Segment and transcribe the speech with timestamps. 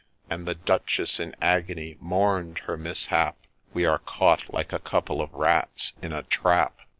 [0.31, 3.37] And the Duchess in agony mourn'd her mishap,'
[3.75, 6.75] We are caught like a couple of rata in a trap.'